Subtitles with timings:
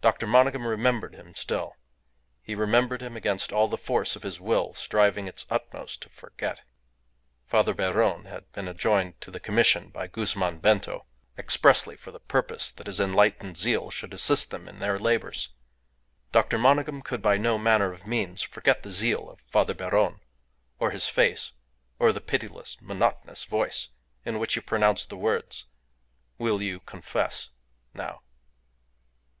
[0.00, 0.26] Dr.
[0.26, 1.76] Monygham remembered him still.
[2.42, 6.62] He remembered him against all the force of his will striving its utmost to forget.
[7.46, 11.06] Father Beron had been adjoined to the commission by Guzman Bento
[11.38, 15.50] expressly for the purpose that his enlightened zeal should assist them in their labours.
[16.32, 16.58] Dr.
[16.58, 20.18] Monygham could by no manner of means forget the zeal of Father Beron,
[20.80, 21.52] or his face,
[22.00, 23.90] or the pitiless, monotonous voice
[24.24, 25.66] in which he pronounced the words,
[26.36, 27.50] "Will you confess
[27.94, 28.22] now?"